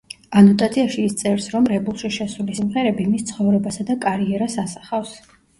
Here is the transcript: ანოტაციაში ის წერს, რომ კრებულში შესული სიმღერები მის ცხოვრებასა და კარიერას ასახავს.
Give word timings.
ანოტაციაში 0.39 1.03
ის 1.09 1.15
წერს, 1.19 1.49
რომ 1.57 1.67
კრებულში 1.67 2.11
შესული 2.17 2.57
სიმღერები 2.63 3.07
მის 3.13 3.29
ცხოვრებასა 3.33 3.89
და 3.91 3.99
კარიერას 4.07 4.61
ასახავს. 4.65 5.17